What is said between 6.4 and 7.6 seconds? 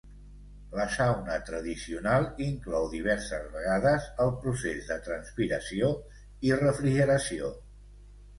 i refrigeració.